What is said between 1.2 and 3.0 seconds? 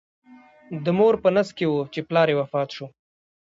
په نس کې و چې پلار یې وفات شو.